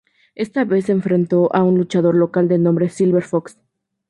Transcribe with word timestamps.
Esta 0.33 0.63
vez 0.65 0.85
se 0.85 0.93
enfrentó 0.93 1.53
a 1.55 1.61
un 1.61 1.77
luchador 1.77 2.15
local, 2.15 2.47
de 2.47 2.57
nombre 2.57 2.89
Silver 2.89 3.21
Fox. 3.21 3.55